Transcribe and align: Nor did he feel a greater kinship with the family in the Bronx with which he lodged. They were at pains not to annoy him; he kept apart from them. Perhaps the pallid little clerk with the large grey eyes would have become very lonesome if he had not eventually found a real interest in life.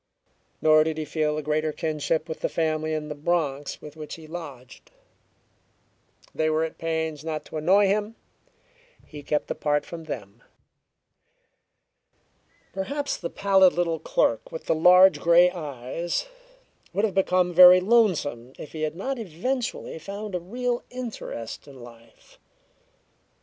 Nor 0.63 0.83
did 0.83 0.97
he 0.97 1.05
feel 1.05 1.37
a 1.37 1.43
greater 1.43 1.71
kinship 1.71 2.27
with 2.27 2.39
the 2.39 2.49
family 2.49 2.91
in 2.95 3.07
the 3.07 3.13
Bronx 3.13 3.79
with 3.83 3.95
which 3.95 4.15
he 4.15 4.25
lodged. 4.25 4.89
They 6.33 6.49
were 6.49 6.63
at 6.63 6.79
pains 6.79 7.23
not 7.23 7.45
to 7.45 7.57
annoy 7.57 7.85
him; 7.85 8.15
he 9.05 9.21
kept 9.21 9.51
apart 9.51 9.85
from 9.85 10.05
them. 10.05 10.41
Perhaps 12.73 13.17
the 13.17 13.29
pallid 13.29 13.73
little 13.73 13.99
clerk 13.99 14.51
with 14.51 14.65
the 14.65 14.73
large 14.73 15.19
grey 15.19 15.51
eyes 15.51 16.25
would 16.93 17.05
have 17.05 17.13
become 17.13 17.53
very 17.53 17.79
lonesome 17.79 18.53
if 18.57 18.71
he 18.71 18.81
had 18.81 18.95
not 18.95 19.19
eventually 19.19 19.99
found 19.99 20.33
a 20.33 20.39
real 20.39 20.81
interest 20.89 21.67
in 21.67 21.79
life. 21.79 22.39